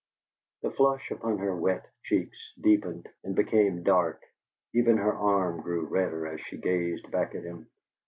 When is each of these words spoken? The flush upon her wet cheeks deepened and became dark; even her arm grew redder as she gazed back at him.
The 0.63 0.71
flush 0.71 1.11
upon 1.11 1.37
her 1.37 1.55
wet 1.55 1.85
cheeks 2.01 2.53
deepened 2.59 3.07
and 3.23 3.35
became 3.35 3.83
dark; 3.83 4.23
even 4.73 4.97
her 4.97 5.13
arm 5.13 5.61
grew 5.61 5.85
redder 5.85 6.25
as 6.25 6.41
she 6.41 6.57
gazed 6.57 7.11
back 7.11 7.35
at 7.35 7.43
him. 7.43 7.69